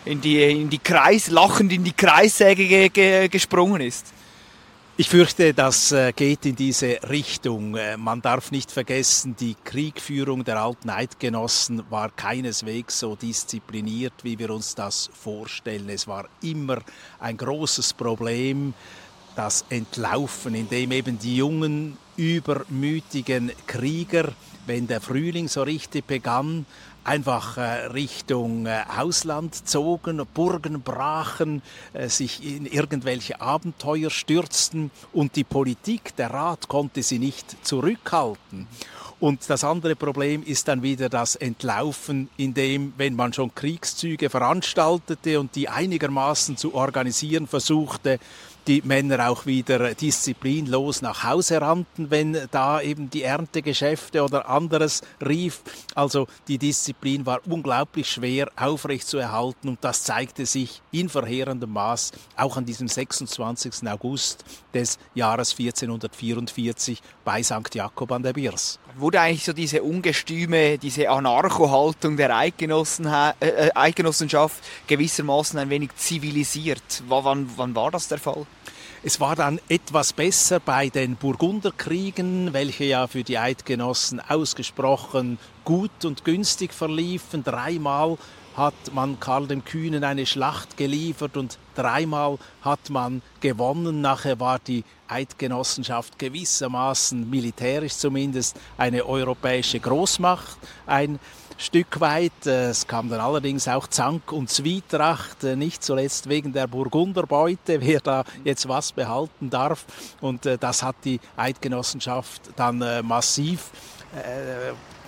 in, 0.05 0.22
die, 0.22 0.41
in 0.41 0.70
die 0.70 0.77
Kreis, 0.77 1.27
lachend 1.27 1.74
in 1.74 1.84
die 1.84 1.91
Kreissäge 1.91 2.65
ge, 2.65 2.88
ge, 2.88 3.27
gesprungen 3.27 3.81
ist. 3.81 4.05
Ich 5.01 5.10
fürchte, 5.10 5.55
das 5.55 5.91
äh, 5.91 6.13
geht 6.15 6.46
in 6.46 6.55
diese 6.55 7.00
Richtung. 7.10 7.75
Äh, 7.75 7.98
man 7.98 8.22
darf 8.22 8.51
nicht 8.51 8.70
vergessen, 8.70 9.36
die 9.36 9.55
Kriegführung 9.63 10.43
der 10.43 10.62
alten 10.62 10.91
Eidgenossen 10.91 11.81
war 11.89 12.12
keineswegs 12.12 13.00
so 13.00 13.15
diszipliniert, 13.15 14.13
wie 14.22 14.38
wir 14.38 14.51
uns 14.51 14.75
das 14.75 15.10
vorstellen. 15.12 15.89
Es 15.89 16.08
war 16.08 16.25
immer 16.43 16.84
ein 17.20 17.36
großes 17.36 17.93
Problem, 17.93 18.75
das 19.36 19.65
Entlaufen, 19.72 20.53
in 20.53 20.70
dem 20.70 20.91
eben 20.91 21.17
die 21.17 21.38
jungen, 21.38 21.98
übermütigen 22.15 23.51
Krieger, 23.65 24.34
wenn 24.67 24.86
der 24.86 25.01
Frühling 25.01 25.48
so 25.48 25.63
richtig 25.63 26.05
begann, 26.05 26.67
einfach 27.03 27.58
äh, 27.58 27.88
Richtung 27.88 28.65
äh, 28.65 28.84
Ausland 28.98 29.67
zogen, 29.67 30.22
Burgen 30.34 30.81
brachen, 30.81 31.62
äh, 31.93 32.10
sich 32.10 32.43
in 32.43 32.65
irgendwelche 32.65 33.41
Abenteuer 33.41 34.10
stürzten 34.10 34.91
und 35.13 35.36
die 35.36 35.43
Politik, 35.43 36.15
der 36.15 36.31
Rat 36.31 36.67
konnte 36.67 37.03
sie 37.03 37.20
nicht 37.20 37.65
zurückhalten. 37.65 38.67
Und 39.22 39.48
das 39.51 39.63
andere 39.63 39.96
Problem 39.96 40.41
ist 40.41 40.67
dann 40.67 40.81
wieder 40.81 41.08
das 41.08 41.36
Entlaufen, 41.36 42.27
in 42.38 42.55
dem, 42.55 42.93
wenn 42.98 43.15
man 43.15 43.31
schon 43.34 43.53
Kriegszüge 43.53 44.31
veranstaltete 44.31 45.39
und 45.39 45.55
die 45.55 45.70
einigermaßen 45.70 46.58
zu 46.58 46.74
organisieren 46.74 47.46
versuchte, 47.46 48.20
die 48.68 48.82
Männer 48.84 49.30
auch 49.30 49.46
wieder 49.46 49.94
disziplinlos 49.94 51.01
nach 51.01 51.24
Hause 51.24 51.62
rannten, 51.62 52.12
wenn 52.12 52.38
da 52.51 52.82
eben 52.82 53.10
die 53.10 53.24
Erntegeschäfte 53.24 54.24
oder 54.24 54.48
anderes 54.50 55.01
rief. 55.25 55.62
Also 55.96 56.27
die 56.48 56.58
Disziplin 56.58 57.25
war 57.25 57.41
unglaublich 57.48 58.10
schwer 58.10 58.51
aufrechtzuerhalten 58.56 59.70
und 59.70 59.84
das 59.84 60.03
zeigte 60.03 60.46
sich 60.46 60.82
in 60.91 61.10
verheerendem 61.10 61.72
Maß 61.72 62.12
auch 62.36 62.58
an 62.58 62.65
diesem 62.65 62.88
26. 62.88 63.88
August 63.88 64.44
des 64.74 65.00
Jahres 65.15 65.51
1444 65.51 67.01
bei 67.25 67.41
St. 67.44 67.74
Jakob 67.74 68.12
an 68.12 68.24
der 68.24 68.34
Birs. 68.34 68.80
Wurde 68.98 69.21
eigentlich 69.21 69.45
so 69.45 69.53
diese 69.53 69.83
ungestüme, 69.83 70.77
diese 70.77 71.10
Anarcho-Haltung 71.10 72.17
der 72.17 72.29
äh, 72.29 73.33
äh, 73.39 73.71
Eidgenossenschaft 73.74 74.63
gewissermaßen 74.88 75.60
ein 75.60 75.69
wenig 75.69 75.95
zivilisiert? 75.95 77.03
Wann, 77.07 77.50
wann 77.55 77.75
war 77.75 77.91
das 77.91 78.07
der 78.07 78.17
Fall? 78.17 78.45
Es 79.03 79.19
war 79.19 79.36
dann 79.36 79.60
etwas 79.67 80.13
besser 80.13 80.60
bei 80.60 80.89
den 80.89 81.15
Burgunderkriegen, 81.15 82.53
welche 82.53 82.83
ja 82.83 83.07
für 83.07 83.24
die 83.24 83.38
Eidgenossen 83.38 84.19
ausgesprochen 84.19 85.39
gut 85.63 86.05
und 86.05 86.24
günstig 86.24 86.74
verliefen. 86.74 87.43
Dreimal 87.43 88.17
hat 88.55 88.93
man 88.93 89.19
Karl 89.19 89.48
dem 89.48 89.65
Kühnen 89.65 90.03
eine 90.03 90.25
Schlacht 90.25 90.77
geliefert 90.77 91.38
und 91.38 91.57
dreimal 91.81 92.38
hat 92.61 92.89
man 92.89 93.21
gewonnen. 93.39 94.01
Nachher 94.01 94.39
war 94.39 94.59
die 94.59 94.83
Eidgenossenschaft 95.07 96.17
gewissermaßen 96.19 97.29
militärisch 97.29 97.95
zumindest 97.95 98.57
eine 98.77 99.05
europäische 99.05 99.79
Großmacht, 99.79 100.57
ein 100.85 101.19
Stück 101.61 102.00
weit. 102.00 102.47
Äh, 102.47 102.69
es 102.69 102.88
kam 102.88 103.09
dann 103.09 103.19
allerdings 103.19 103.67
auch 103.67 103.85
Zank 103.88 104.31
und 104.31 104.50
Zwietracht, 104.50 105.43
äh, 105.43 105.55
nicht 105.55 105.83
zuletzt 105.83 106.27
wegen 106.27 106.53
der 106.53 106.65
Burgunderbeute, 106.65 107.81
wer 107.81 108.00
da 108.00 108.23
jetzt 108.43 108.67
was 108.67 108.91
behalten 108.91 109.50
darf. 109.50 109.85
Und 110.21 110.45
äh, 110.47 110.57
das 110.57 110.81
hat 110.81 110.95
die 111.05 111.19
Eidgenossenschaft 111.38 112.51
dann 112.55 112.83
massiv 113.05 113.69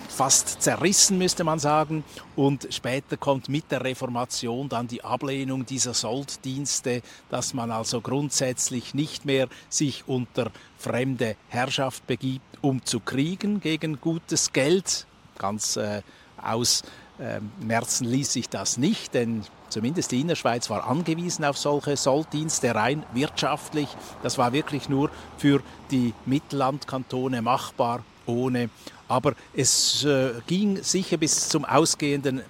fast 0.08 0.62
zerrissen, 0.62 1.18
müsste 1.18 1.44
man 1.44 1.58
sagen. 1.58 2.04
Und 2.36 2.68
später 2.70 3.16
kommt 3.16 3.48
mit 3.48 3.70
der 3.70 3.84
Reformation 3.84 4.68
dann 4.68 4.88
die 4.88 5.04
Ablehnung 5.04 5.66
dieser 5.66 5.94
Solddienste, 5.94 7.02
dass 7.30 7.54
man 7.54 7.70
also 7.70 8.00
grundsätzlich 8.00 8.94
nicht 8.94 9.24
mehr 9.24 9.48
sich 9.68 10.04
unter 10.06 10.50
fremde 10.78 11.36
Herrschaft 11.48 12.06
begibt, 12.06 12.58
um 12.60 12.84
zu 12.84 13.00
kriegen 13.00 13.60
gegen 13.60 14.00
gutes 14.00 14.52
Geld. 14.52 15.06
Ganz 15.38 15.76
äh, 15.76 16.02
aus 16.40 16.82
ähm, 17.20 17.52
Merzen 17.60 18.06
ließ 18.06 18.32
sich 18.32 18.48
das 18.48 18.76
nicht, 18.76 19.14
denn 19.14 19.44
zumindest 19.68 20.10
die 20.10 20.20
Innerschweiz 20.20 20.68
war 20.68 20.88
angewiesen 20.88 21.44
auf 21.44 21.56
solche 21.56 21.96
Solddienste, 21.96 22.74
rein 22.74 23.04
wirtschaftlich. 23.12 23.88
Das 24.22 24.36
war 24.36 24.52
wirklich 24.52 24.88
nur 24.88 25.10
für 25.38 25.62
die 25.90 26.12
Mittellandkantone 26.26 27.40
machbar, 27.40 28.02
ohne. 28.26 28.70
Aber 29.08 29.34
es 29.54 30.04
äh, 30.04 30.32
ging 30.46 30.82
sicher 30.82 31.16
bis 31.16 31.48
zum 31.48 31.64
ausgehenden 31.64 32.42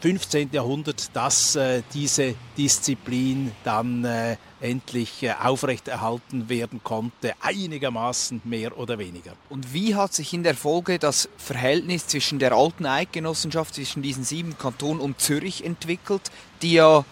15. 0.00 0.50
Jahrhundert, 0.52 1.10
dass 1.14 1.56
äh, 1.56 1.82
diese 1.92 2.36
Disziplin 2.56 3.50
dann 3.64 4.04
äh, 4.04 4.36
endlich 4.60 5.24
äh, 5.24 5.32
aufrechterhalten 5.32 6.48
werden 6.48 6.80
konnte, 6.84 7.32
einigermaßen 7.40 8.40
mehr 8.44 8.78
oder 8.78 8.98
weniger. 8.98 9.32
Und 9.50 9.74
wie 9.74 9.96
hat 9.96 10.14
sich 10.14 10.32
in 10.32 10.44
der 10.44 10.54
Folge 10.54 11.00
das 11.00 11.28
Verhältnis 11.36 12.06
zwischen 12.06 12.38
der 12.38 12.52
alten 12.52 12.86
Eidgenossenschaft, 12.86 13.74
zwischen 13.74 14.02
diesen 14.02 14.22
sieben 14.22 14.56
Kantonen 14.56 15.00
und 15.00 15.20
Zürich 15.20 15.64
entwickelt, 15.64 16.30
die 16.62 16.74
ja 16.74 17.04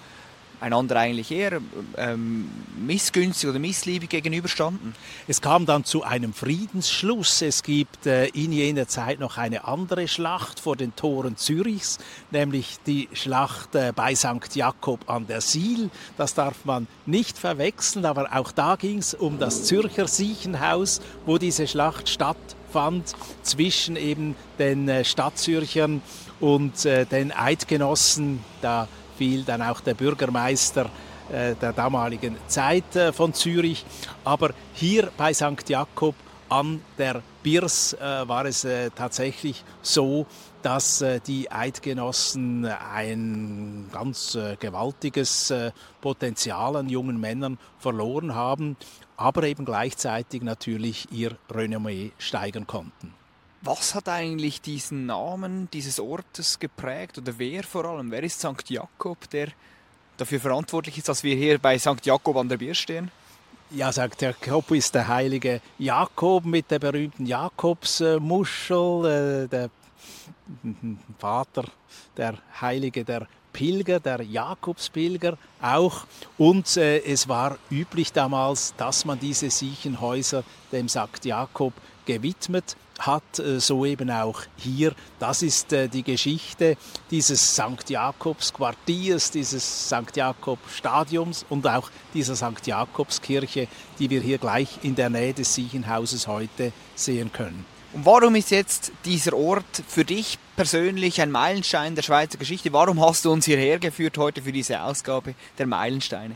einander 0.61 0.97
eigentlich 0.97 1.31
eher 1.31 1.61
ähm, 1.97 2.51
missgünstig 2.79 3.49
oder 3.49 3.59
missliebig 3.59 4.11
gegenüberstanden. 4.11 4.95
Es 5.29 5.41
kam 5.41 5.67
dann 5.67 5.85
zu 5.85 6.03
einem 6.03 6.33
Friedensschluss. 6.33 7.43
Es 7.43 7.63
gibt 7.63 8.07
äh, 8.07 8.27
in 8.29 8.53
jener 8.53 8.89
Zeit 8.89 9.21
noch 9.21 9.37
eine 9.37 9.65
andere 9.65 10.09
Schlacht 10.09 10.61
vor 10.61 10.77
den 10.77 10.95
Toren 10.97 11.37
Zürichs, 11.37 11.99
nämlich 12.31 12.79
die 12.87 13.09
Schlacht 13.13 13.75
äh, 13.75 13.93
bei 13.95 14.15
St. 14.15 14.55
Jakob 14.55 15.09
an 15.11 15.27
der 15.27 15.41
Siel. 15.41 15.91
Das 16.17 16.35
darf 16.35 16.65
man 16.65 16.87
nicht 17.05 17.39
verwechseln, 17.39 18.05
aber 18.05 18.29
auch 18.35 18.53
da 18.53 18.77
ging 18.77 18.99
es 18.99 19.15
um 19.15 19.39
das 19.39 19.65
Zürcher 19.65 20.09
Siechenhaus, 20.09 21.01
wo 21.27 21.39
diese 21.39 21.67
Schlacht 21.67 22.09
stattfand 22.09 23.15
zwischen 23.43 23.97
eben 23.97 24.37
den 24.59 24.89
äh, 24.89 25.05
Stadtzürchern 25.05 26.03
und 26.41 26.85
äh, 26.85 27.07
den 27.07 27.33
Eidgenossen. 27.33 28.41
Da 28.63 28.89
fiel 29.17 29.43
dann 29.45 29.63
auch 29.63 29.81
der 29.81 29.95
Bürgermeister 29.95 30.91
äh, 31.29 31.57
der 31.57 31.73
damaligen 31.73 32.37
Zeit 32.47 32.95
äh, 32.95 33.13
von 33.13 33.35
Zürich. 33.35 33.85
Aber 34.25 34.51
hier 34.75 35.11
bei 35.17 35.35
St. 35.35 35.69
Jakob 35.69 36.15
an 36.49 36.81
der 36.99 37.21
Birs 37.43 37.95
äh, 37.95 38.29
war 38.29 38.45
es 38.45 38.67
tatsächlich 38.95 39.65
so, 39.83 40.27
dass 40.63 41.05
die 41.27 41.51
Eidgenossen 41.51 42.65
ein 42.65 43.89
ganz 43.93 44.37
gewaltiges 44.59 45.55
Potenzial 46.01 46.75
an 46.75 46.89
jungen 46.89 47.21
Männern 47.21 47.59
verloren 47.79 48.35
haben, 48.35 48.77
aber 49.17 49.45
eben 49.45 49.65
gleichzeitig 49.65 50.43
natürlich 50.43 51.07
ihr 51.13 51.37
Renommee 51.49 52.11
steigern 52.19 52.67
konnten. 52.67 53.15
Was 53.67 53.97
hat 53.97 54.09
eigentlich 54.09 54.61
diesen 54.61 55.07
Namen 55.07 55.69
dieses 55.73 55.99
Ortes 55.99 56.61
geprägt 56.61 57.19
oder 57.19 57.37
wer 57.37 57.65
vor 57.65 57.85
allem? 57.85 58.13
Wer 58.13 58.23
ist 58.23 58.39
St. 58.39 58.71
Jakob, 58.71 59.29
der 59.31 59.49
dafür 60.17 60.39
verantwortlich 60.39 60.99
ist, 60.99 61.09
dass 61.09 61.25
wir 61.25 61.35
hier 61.35 61.59
bei 61.59 61.77
St. 61.77 62.07
Jakob 62.07 62.37
an 62.37 62.49
der 62.49 62.59
Bier 62.59 62.77
stehen? 62.77 63.11
Ja, 63.73 63.91
sagt 63.91 64.23
Jakob 64.23 64.71
ist 64.71 64.95
der 64.95 65.09
heilige 65.09 65.61
Jakob 65.79 66.45
mit 66.45 66.71
der 66.71 66.79
berühmten 66.79 67.27
Jakobsmuschel, 67.27 69.05
äh, 69.05 69.49
der 69.49 69.71
Vater, 71.19 71.65
der 72.17 72.39
Heilige 72.61 73.05
der 73.05 73.27
Pilger, 73.53 73.99
der 73.99 74.23
Jakobspilger 74.23 75.37
auch. 75.61 76.07
Und 76.39 76.77
äh, 76.77 77.01
es 77.01 77.29
war 77.29 77.59
üblich 77.69 78.13
damals, 78.13 78.75
dass 78.77 79.05
man 79.05 79.19
diese 79.19 79.51
Siechenhäuser 79.51 80.45
dem 80.71 80.89
St. 80.89 81.25
Jakob 81.25 81.73
gewidmet 82.05 82.77
hat, 82.99 83.39
äh, 83.39 83.61
so 83.61 83.85
eben 83.85 84.11
auch 84.11 84.43
hier. 84.57 84.95
Das 85.19 85.43
ist 85.43 85.73
äh, 85.73 85.89
die 85.89 86.03
Geschichte 86.03 86.77
dieses 87.11 87.55
St. 87.55 87.89
Jakobs 87.89 88.53
Quartiers, 88.53 89.31
dieses 89.31 89.87
St. 89.87 90.17
Jakob 90.17 90.59
Stadiums 90.75 91.45
und 91.49 91.67
auch 91.67 91.91
dieser 92.15 92.37
St. 92.37 92.67
Jakobskirche, 92.67 93.69
die 93.99 94.11
wir 94.11 94.21
hier 94.21 94.39
gleich 94.39 94.79
in 94.83 94.95
der 94.95 95.11
Nähe 95.11 95.35
des 95.35 95.55
Siechenhauses 95.55 96.27
heute 96.27 96.73
sehen 96.95 97.33
können. 97.33 97.65
Und 97.93 98.05
warum 98.05 98.35
ist 98.35 98.51
jetzt 98.51 98.93
dieser 99.05 99.35
Ort 99.35 99.83
für 99.89 100.05
dich 100.05 100.39
persönlich 100.57 101.21
ein 101.21 101.31
Meilenstein 101.31 101.95
der 101.95 102.03
Schweizer 102.03 102.37
Geschichte? 102.37 102.73
Warum 102.73 103.01
hast 103.01 103.25
du 103.25 103.33
uns 103.33 103.47
hierher 103.47 103.79
geführt 103.79 104.19
heute 104.19 104.43
für 104.43 104.53
diese 104.53 104.83
Ausgabe 104.83 105.35
der 105.59 105.67
Meilensteine? 105.67 106.35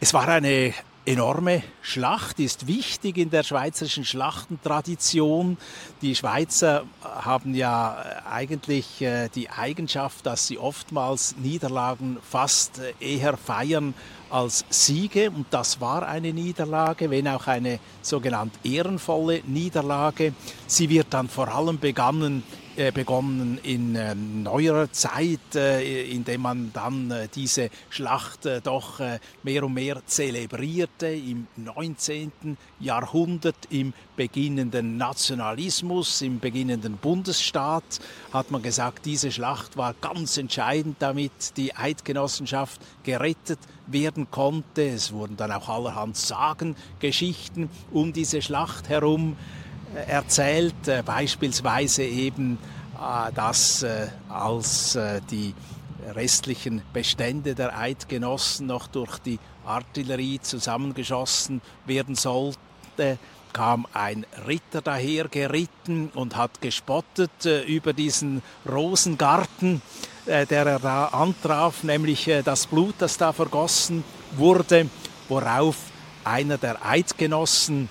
Es 0.00 0.12
war 0.12 0.28
eine 0.28 0.74
enorme 1.04 1.62
Schlacht, 1.80 2.38
ist 2.38 2.66
wichtig 2.66 3.18
in 3.18 3.30
der 3.30 3.42
schweizerischen 3.42 4.04
Schlachtentradition. 4.04 5.56
Die 6.00 6.14
Schweizer 6.14 6.84
haben 7.02 7.54
ja 7.54 8.22
eigentlich 8.30 9.02
äh, 9.02 9.28
die 9.28 9.50
Eigenschaft, 9.50 10.24
dass 10.26 10.46
sie 10.46 10.58
oftmals 10.58 11.36
Niederlagen 11.36 12.18
fast 12.22 12.78
äh, 12.78 13.16
eher 13.16 13.36
feiern 13.36 13.94
als 14.30 14.64
Siege. 14.70 15.30
Und 15.30 15.46
das 15.50 15.80
war 15.80 16.06
eine 16.06 16.32
Niederlage, 16.32 17.10
wenn 17.10 17.26
auch 17.28 17.48
eine 17.48 17.80
sogenannte 18.00 18.58
ehrenvolle 18.62 19.42
Niederlage. 19.44 20.34
Sie 20.66 20.88
wird 20.88 21.08
dann 21.10 21.28
vor 21.28 21.48
allem 21.48 21.78
begangen 21.78 22.44
begonnen 22.94 23.58
in 23.62 23.94
äh, 23.94 24.14
neuerer 24.14 24.90
Zeit, 24.92 25.54
äh, 25.54 26.10
indem 26.10 26.42
man 26.42 26.70
dann 26.72 27.12
diese 27.34 27.70
Schlacht 27.90 28.48
doch 28.64 29.00
mehr 29.42 29.64
und 29.64 29.74
mehr 29.74 30.02
zelebrierte 30.06 31.08
im 31.08 31.46
19. 31.56 32.56
Jahrhundert, 32.80 33.56
im 33.70 33.92
beginnenden 34.16 34.96
Nationalismus, 34.96 36.22
im 36.22 36.40
beginnenden 36.40 36.96
Bundesstaat, 36.96 38.00
hat 38.32 38.50
man 38.50 38.62
gesagt, 38.62 39.04
diese 39.06 39.30
Schlacht 39.30 39.76
war 39.76 39.94
ganz 40.00 40.36
entscheidend, 40.36 40.96
damit 41.00 41.56
die 41.56 41.74
Eidgenossenschaft 41.74 42.80
gerettet 43.02 43.58
werden 43.86 44.30
konnte. 44.30 44.86
Es 44.86 45.12
wurden 45.12 45.36
dann 45.36 45.52
auch 45.52 45.68
allerhand 45.68 46.16
Sagen, 46.16 46.76
Geschichten 47.00 47.70
um 47.90 48.12
diese 48.12 48.42
Schlacht 48.42 48.88
herum 48.88 49.36
erzählt, 49.94 50.88
äh, 50.88 51.02
beispielsweise 51.04 52.04
eben, 52.04 52.58
äh, 52.96 53.32
dass 53.32 53.82
äh, 53.82 54.08
als 54.28 54.98
die 55.30 55.54
restlichen 56.14 56.82
Bestände 56.92 57.54
der 57.54 57.78
Eidgenossen 57.78 58.66
noch 58.66 58.88
durch 58.88 59.18
die 59.18 59.38
Artillerie 59.64 60.40
zusammengeschossen 60.40 61.60
werden 61.86 62.16
sollte, 62.16 63.18
kam 63.52 63.86
ein 63.92 64.26
Ritter 64.48 64.80
daher 64.82 65.28
geritten 65.28 66.10
und 66.14 66.36
hat 66.36 66.60
gespottet 66.60 67.44
über 67.68 67.92
diesen 67.92 68.42
Rosengarten, 68.68 69.80
der 70.26 70.50
er 70.50 70.78
da 70.80 71.06
antraf, 71.06 71.84
nämlich 71.84 72.28
das 72.44 72.66
Blut, 72.66 72.96
das 72.98 73.16
da 73.18 73.32
vergossen 73.32 74.02
wurde, 74.36 74.88
worauf 75.28 75.76
einer 76.24 76.58
der 76.58 76.84
Eidgenossen 76.84 77.88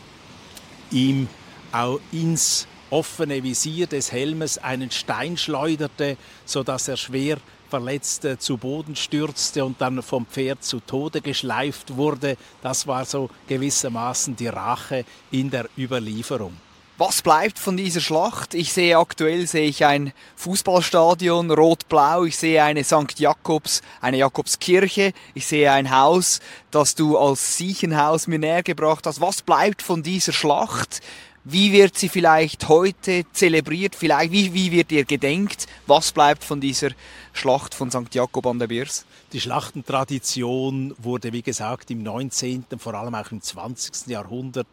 ihm 0.92 1.30
auch 1.72 2.00
ins 2.12 2.68
offene 2.90 3.42
Visier 3.44 3.88
des 3.88 4.12
Helmes 4.12 4.58
einen 4.58 4.92
Stein 4.92 5.38
schleuderte, 5.38 6.18
so 6.46 6.64
dass 6.64 6.88
er 6.88 6.98
schwer 6.98 7.38
verletzt 7.70 8.28
zu 8.40 8.58
Boden 8.58 8.98
stürzte 8.98 9.64
und 9.64 9.80
dann 9.80 10.04
vom 10.04 10.26
Pferd 10.26 10.64
zu 10.64 10.82
Tode 10.82 11.22
geschleift 11.22 11.96
wurde. 11.96 12.36
Das 12.62 12.86
war 12.86 13.06
so 13.06 13.30
gewissermaßen 13.48 14.36
die 14.36 14.48
Rache 14.48 15.06
in 15.32 15.50
der 15.50 15.70
Überlieferung. 15.78 16.54
Was 16.98 17.24
bleibt 17.24 17.58
von 17.58 17.78
dieser 17.78 18.02
Schlacht? 18.02 18.54
Ich 18.54 18.74
sehe 18.74 18.96
aktuell 18.96 19.48
sehe 19.48 19.68
ich 19.68 19.86
ein 19.86 20.14
Fußballstadion 20.36 21.50
rot-blau, 21.50 22.26
ich 22.26 22.38
sehe 22.38 22.64
eine 22.64 22.84
St. 22.84 23.18
Jakobs, 23.18 23.82
eine 24.02 24.18
Jakobskirche, 24.18 25.14
ich 25.34 25.48
sehe 25.48 25.72
ein 25.72 25.90
Haus, 25.90 26.42
das 26.70 26.94
du 26.94 27.18
als 27.18 27.58
Siechenhaus 27.58 28.28
mir 28.28 28.38
näher 28.38 28.62
gebracht 28.62 29.08
hast. 29.08 29.20
Was 29.20 29.42
bleibt 29.42 29.82
von 29.82 30.04
dieser 30.04 30.32
Schlacht? 30.32 31.02
Wie 31.44 31.72
wird 31.72 31.98
sie 31.98 32.08
vielleicht 32.08 32.70
heute 32.70 33.26
zelebriert? 33.34 33.96
Vielleicht, 33.96 34.32
wie, 34.32 34.54
wie 34.54 34.72
wird 34.72 34.92
ihr 34.92 35.06
gedenkt? 35.06 35.66
Was 35.88 36.12
bleibt 36.12 36.44
von 36.44 36.62
dieser 36.62 36.90
Schlacht 37.34 37.74
von 37.74 37.90
St. 37.90 38.14
Jakob 38.14 38.46
an 38.46 38.60
der 38.60 38.68
Birs? 38.68 39.06
Die 39.34 39.42
Schlachtentradition 39.42 40.94
wurde, 41.00 41.34
wie 41.34 41.42
gesagt, 41.42 41.90
im 41.90 42.04
19., 42.04 42.66
vor 42.78 42.94
allem 42.94 43.16
auch 43.16 43.32
im 43.32 43.42
20. 43.42 44.06
Jahrhundert 44.06 44.68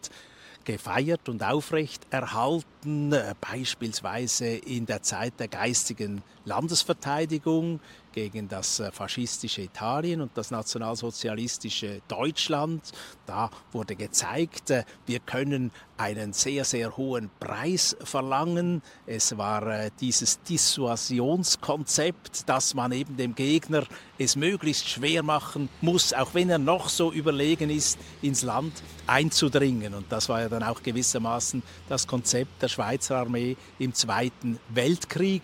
gefeiert 0.67 1.31
und 1.31 1.43
aufrecht 1.43 2.07
erhalten, 2.11 3.15
äh, 3.15 3.35
beispielsweise 3.41 4.49
in 4.49 4.85
der 4.85 5.03
Zeit 5.03 5.41
der 5.41 5.49
geistigen 5.49 6.23
Landesverteidigung 6.45 7.81
gegen 8.19 8.49
das 8.49 8.81
äh, 8.81 8.91
faschistische 8.91 9.63
Italien 9.63 10.21
und 10.21 10.33
das 10.35 10.51
nationalsozialistische 10.51 12.01
Deutschland. 12.09 12.83
Da 13.27 13.49
wurde 13.71 13.95
gezeigt, 13.95 14.71
äh, 14.71 14.83
wir 15.07 15.21
können 15.21 15.71
einen 15.97 16.33
sehr, 16.33 16.65
sehr 16.65 16.97
hohen 16.97 17.31
Preis 17.39 17.97
verlangen. 18.03 18.83
Es 19.07 19.39
war 19.39 19.65
äh, 19.69 19.93
dieses 20.01 20.43
Dissuasionskonzept, 20.43 22.49
dass 22.49 22.75
man 22.75 22.91
eben 22.91 23.17
dem 23.17 23.37
Gegner 23.37 23.85
es 24.19 24.35
möglichst 24.35 24.89
schwer 24.89 25.23
machen 25.23 25.69
muss, 25.81 26.13
auch 26.13 26.35
wenn 26.35 26.51
er 26.51 26.59
noch 26.59 26.89
so 26.89 27.13
überlegen 27.13 27.71
ist, 27.71 28.01
ins 28.21 28.43
Land 28.43 28.83
einzudringen. 29.07 29.95
Und 29.95 30.11
das 30.11 30.29
war 30.29 30.41
ja 30.41 30.49
dann 30.49 30.65
auch 30.65 30.83
gewissermaßen 30.83 31.63
das 31.89 32.09
Konzept 32.09 32.63
der 32.63 32.69
Schweizer 32.69 33.19
Armee 33.19 33.57
im 33.79 33.95
Zweiten 33.95 34.59
Weltkrieg. 34.71 35.43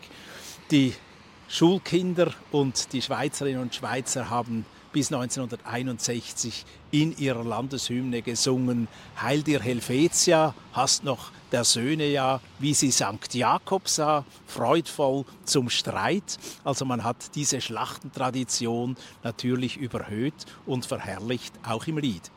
Die 0.73 0.93
Schulkinder 1.55 2.33
und 2.51 2.93
die 2.93 3.01
Schweizerinnen 3.01 3.63
und 3.63 3.73
Schweizer 3.73 4.29
haben 4.29 4.67
bis 4.93 5.13
1961 5.13 6.65
in 6.91 7.17
ihrer 7.17 7.45
Landeshymne 7.45 8.23
gesungen, 8.23 8.89
Heil 9.23 9.45
dir 9.45 9.61
Helvetia, 9.61 10.53
hast 10.73 11.05
noch 11.05 11.31
der 11.53 11.63
Söhne 11.63 12.09
ja, 12.09 12.41
wie 12.59 12.75
sie 12.75 12.91
St. 12.91 13.33
Jakob 13.35 13.89
sah, 13.89 14.25
freudvoll 14.49 15.27
zum 15.45 15.71
Streit. 15.71 16.39
Also 16.65 16.85
man 16.87 17.05
hat 17.05 17.37
diese 17.37 17.61
Schlachtentradition 17.61 18.97
natürlich 19.23 19.77
überhöht 19.77 20.35
und 20.67 20.87
verherrlicht, 20.87 21.55
auch 21.63 21.87
im 21.87 21.99
Lied. 21.99 22.33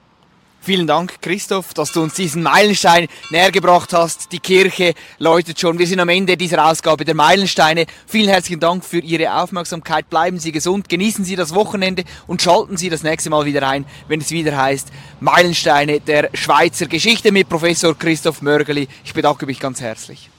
Vielen 0.61 0.87
Dank, 0.87 1.21
Christoph, 1.21 1.73
dass 1.73 1.93
du 1.93 2.01
uns 2.01 2.15
diesen 2.15 2.43
Meilenstein 2.43 3.07
näher 3.29 3.51
gebracht 3.51 3.93
hast. 3.93 4.33
Die 4.33 4.39
Kirche 4.39 4.95
läutet 5.17 5.59
schon. 5.59 5.79
Wir 5.79 5.87
sind 5.87 6.01
am 6.01 6.09
Ende 6.09 6.35
dieser 6.35 6.69
Ausgabe 6.69 7.05
der 7.05 7.15
Meilensteine. 7.15 7.85
Vielen 8.05 8.27
herzlichen 8.27 8.59
Dank 8.59 8.83
für 8.83 8.99
Ihre 8.99 9.33
Aufmerksamkeit. 9.33 10.09
Bleiben 10.09 10.39
Sie 10.39 10.51
gesund, 10.51 10.89
genießen 10.89 11.23
Sie 11.23 11.37
das 11.37 11.55
Wochenende 11.55 12.03
und 12.27 12.41
schalten 12.41 12.75
Sie 12.75 12.89
das 12.89 13.03
nächste 13.03 13.29
Mal 13.29 13.45
wieder 13.45 13.65
ein, 13.67 13.85
wenn 14.09 14.19
es 14.19 14.31
wieder 14.31 14.57
heißt 14.57 14.89
Meilensteine 15.21 16.01
der 16.01 16.29
Schweizer 16.33 16.87
Geschichte 16.87 17.31
mit 17.31 17.47
Professor 17.47 17.97
Christoph 17.97 18.41
Mörgeli. 18.41 18.89
Ich 19.05 19.13
bedanke 19.13 19.45
mich 19.45 19.59
ganz 19.59 19.79
herzlich. 19.79 20.29